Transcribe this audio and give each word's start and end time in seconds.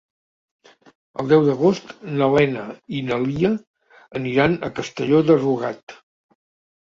El 1.23 1.27
deu 1.31 1.43
d'agost 1.47 1.93
na 2.21 2.29
Lena 2.35 2.63
i 3.01 3.03
na 3.09 3.19
Lia 3.25 3.51
aniran 4.21 4.57
a 4.69 4.71
Castelló 4.81 5.21
de 5.29 5.39
Rugat. 5.43 5.97